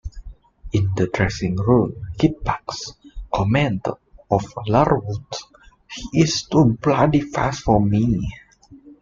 [0.73, 2.95] In the dressing room, Kippax
[3.31, 3.93] commented
[4.31, 5.23] of Larwood,
[6.11, 8.33] "he's too bloody fast for me".